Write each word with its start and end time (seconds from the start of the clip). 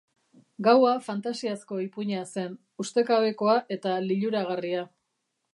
Gaua 0.67 0.93
fantasiazko 1.07 1.77
ipuina 1.83 2.23
zen, 2.31 2.57
ustekabekoa 2.85 3.57
eta 3.77 3.97
liluragarria. 4.11 4.87